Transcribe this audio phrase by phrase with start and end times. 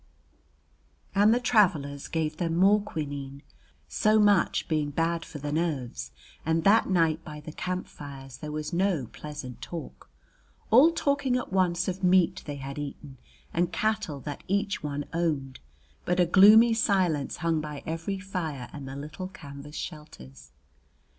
[1.13, 3.43] And the travelers gave them more quinine,
[3.87, 6.11] so much being bad for the nerves,
[6.43, 10.09] and that night by the camp fires there was no pleasant talk;
[10.71, 13.19] all talking at once of meat they had eaten
[13.53, 15.59] and cattle that each one owned,
[16.03, 20.51] but a gloomy silence hung by every fire and the little canvas shelters.